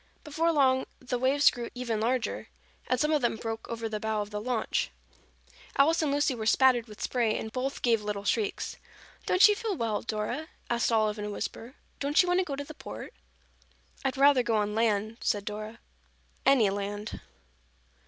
Before 0.23 0.51
long 0.51 0.85
the 0.99 1.19
waves 1.19 1.51
grew 1.51 1.69
even 1.75 2.01
larger 2.01 2.47
and 2.87 2.99
some 2.99 3.11
of 3.11 3.21
them 3.21 3.35
broke 3.35 3.69
over 3.69 3.87
the 3.87 3.99
bow 3.99 4.23
of 4.23 4.31
the 4.31 4.41
launch. 4.41 4.89
Alice 5.77 6.01
and 6.01 6.11
Lucy 6.11 6.33
were 6.33 6.47
spattered 6.47 6.87
with 6.87 7.03
spray 7.03 7.37
and 7.37 7.51
both 7.51 7.83
gave 7.83 8.01
little 8.01 8.23
shrieks. 8.23 8.77
"Don't 9.27 9.47
you 9.47 9.53
feel 9.55 9.75
well, 9.77 10.01
Dora?" 10.01 10.47
asked 10.71 10.91
Olive 10.91 11.19
in 11.19 11.25
a 11.25 11.29
whisper. 11.29 11.75
"Don't 11.99 12.19
you 12.23 12.27
want 12.27 12.39
to 12.39 12.43
go 12.45 12.55
to 12.55 12.63
the 12.63 12.73
Port?" 12.73 13.13
"I'd 14.03 14.17
rather 14.17 14.41
go 14.41 14.55
on 14.55 14.73
land," 14.73 15.17
said 15.21 15.45
Dora. 15.45 15.79
"Any 16.47 16.71
land." 16.71 17.21